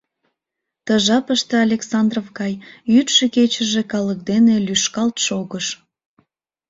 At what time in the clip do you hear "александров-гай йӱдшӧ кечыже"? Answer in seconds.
1.67-3.81